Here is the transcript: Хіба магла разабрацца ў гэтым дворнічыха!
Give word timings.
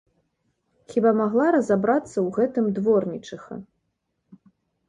Хіба 0.93 1.11
магла 1.19 1.45
разабрацца 1.57 2.13
ў 2.13 2.27
гэтым 2.39 2.65
дворнічыха! 2.79 3.59